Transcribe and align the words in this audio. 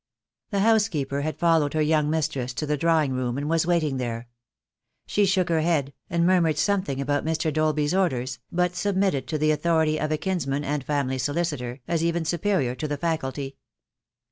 The 0.49 0.61
housekeeper 0.61 1.21
had 1.21 1.37
followed 1.37 1.75
her 1.75 1.81
young 1.83 2.09
mistress 2.09 2.55
to 2.55 2.65
the 2.65 2.75
drawing 2.75 3.13
room 3.13 3.35
door, 3.35 3.41
and 3.41 3.47
was 3.47 3.67
waiting 3.67 3.97
there. 3.97 4.27
She 5.05 5.27
shook 5.27 5.47
her 5.49 5.61
head, 5.61 5.93
and 6.09 6.25
murmured 6.25 6.57
something 6.57 6.99
about 6.99 7.23
Mr. 7.23 7.53
Dolby's 7.53 7.93
orders, 7.93 8.39
but 8.51 8.75
submitted 8.75 9.27
to 9.27 9.37
the 9.37 9.51
authority 9.51 9.99
of 9.99 10.11
a 10.11 10.17
kins 10.17 10.47
man 10.47 10.63
and 10.63 10.83
family 10.83 11.19
solicitor, 11.19 11.81
as 11.87 12.03
even 12.03 12.25
superior 12.25 12.73
to 12.73 12.87
the 12.87 12.97
faculty. 12.97 13.57